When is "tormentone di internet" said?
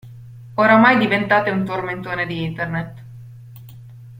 1.63-3.03